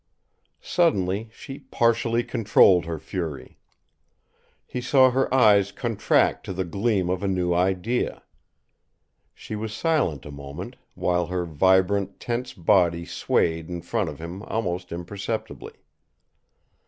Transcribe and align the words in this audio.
Suddenly, 0.63 1.29
she 1.31 1.59
partially 1.59 2.23
controlled 2.23 2.85
her 2.85 2.97
fury. 2.97 3.59
He 4.65 4.81
saw 4.81 5.11
her 5.11 5.31
eyes 5.31 5.71
contract 5.71 6.43
to 6.47 6.53
the 6.53 6.65
gleam 6.65 7.07
of 7.07 7.21
a 7.21 7.27
new 7.27 7.53
idea. 7.53 8.23
She 9.35 9.55
was 9.55 9.73
silent 9.73 10.25
a 10.25 10.31
moment, 10.31 10.75
while 10.95 11.27
her 11.27 11.45
vibrant, 11.45 12.19
tense 12.19 12.51
body 12.55 13.05
swayed 13.05 13.69
in 13.69 13.83
front 13.83 14.09
of 14.09 14.17
him 14.17 14.41
almost 14.41 14.91
imperceptibly. 14.91 15.73